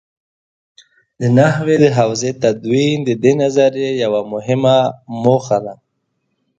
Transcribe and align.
د 1.19 1.21
نحوې 1.37 1.75
د 1.83 1.85
حوزې 1.97 2.31
تدوین 2.43 2.97
د 3.07 3.09
دې 3.23 3.33
نظریې 3.41 3.91
یوه 4.03 4.21
مهمه 4.33 4.77
موخه 5.23 5.57
ده. 5.65 5.73